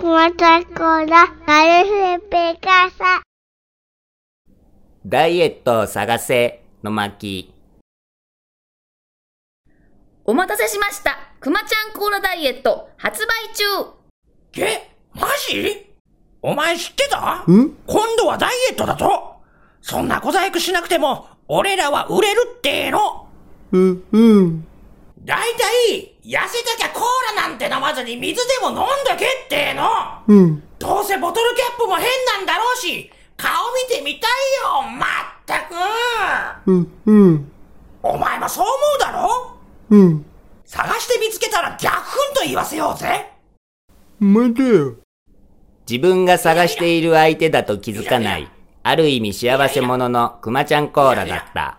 [0.00, 3.22] ーラ、ナルフペカサ。
[5.04, 7.52] ダイエットを探せの巻。
[10.24, 11.18] お待たせしました。
[11.38, 13.64] くまちゃんコーラダイエット発売中
[14.62, 15.90] えマジ？
[16.40, 17.44] お前知ってた？
[17.50, 17.76] ん？
[17.86, 19.34] 今度はダイエットだと
[19.82, 23.28] そんな小細工しなくても、俺らは売れるっての
[23.72, 24.66] うん、うん。
[25.22, 28.86] だいたい、痩せたきゃコーラなんて飲まずに水でも飲んど
[29.18, 29.82] けっての
[30.28, 30.62] うん。
[30.78, 32.06] どうせボトルキャップも変
[32.38, 33.50] なんだろうし、顔
[33.88, 34.30] 見てみたい
[34.62, 35.08] よ、まっ
[35.44, 35.74] たく
[36.66, 37.52] うん、うん。
[38.02, 39.56] お前もそう思うだろ？
[39.90, 40.24] うん。
[40.64, 43.32] 探して見つけたら逆墳と言わせようぜ
[44.20, 44.94] 待てよ。
[45.90, 48.48] 自分が探している相手だと気づかない、
[48.84, 51.78] ある意味幸せ者のくまちゃんコーラだった。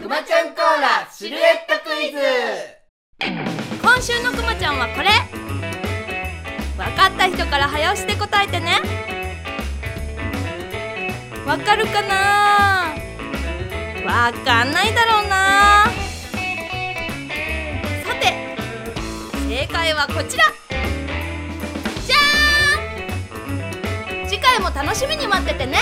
[0.00, 1.63] くまちゃんコーラシルエットク
[2.00, 2.18] イズ。
[3.80, 5.08] 今週のくまちゃんはこれ。
[6.78, 8.80] わかった人から早押しで答えてね。
[11.46, 12.94] わかるかな？
[14.04, 15.84] わかんないだろうな。
[18.04, 18.56] さて
[19.48, 20.44] 正解はこちら。
[22.06, 24.28] じゃーん！
[24.28, 25.78] 次回も楽しみに待っててね。